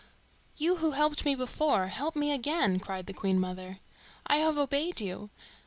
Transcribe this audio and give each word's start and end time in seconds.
"You 0.57 0.77
who 0.77 0.93
helped 0.97 1.25
me 1.25 1.35
before, 1.35 1.85
help 1.85 2.15
me 2.15 2.31
again!" 2.31 2.79
cried 2.79 3.05
the 3.05 3.13
Queen 3.13 3.39
mother. 3.39 3.77
"I 4.25 4.37
have 4.37 4.57
obeyed 4.57 4.99
you. 4.99 5.29